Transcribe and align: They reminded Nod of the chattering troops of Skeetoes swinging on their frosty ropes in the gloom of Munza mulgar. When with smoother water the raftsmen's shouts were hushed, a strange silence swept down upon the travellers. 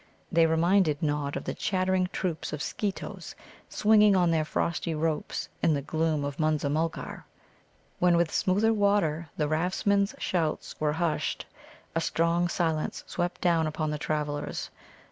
They 0.31 0.47
reminded 0.47 1.03
Nod 1.03 1.37
of 1.37 1.43
the 1.43 1.53
chattering 1.53 2.09
troops 2.11 2.51
of 2.53 2.63
Skeetoes 2.63 3.35
swinging 3.69 4.15
on 4.15 4.31
their 4.31 4.43
frosty 4.43 4.95
ropes 4.95 5.47
in 5.61 5.75
the 5.75 5.81
gloom 5.83 6.25
of 6.25 6.39
Munza 6.39 6.71
mulgar. 6.71 7.23
When 7.99 8.17
with 8.17 8.33
smoother 8.33 8.73
water 8.73 9.29
the 9.37 9.47
raftsmen's 9.47 10.15
shouts 10.17 10.73
were 10.79 10.93
hushed, 10.93 11.45
a 11.93 12.01
strange 12.01 12.49
silence 12.49 13.03
swept 13.05 13.41
down 13.41 13.67
upon 13.67 13.91
the 13.91 13.99
travellers. 13.99 14.71